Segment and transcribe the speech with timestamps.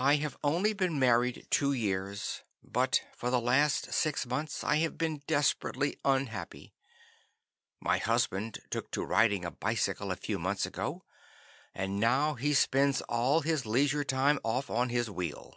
[0.00, 4.96] "I have only been married two years, but for the last six months I have
[4.96, 6.72] been desperately unhappy.
[7.80, 11.02] My husband took to riding a bicycle a few months ago,
[11.74, 15.56] and now he spends all his leisure time off on his wheel.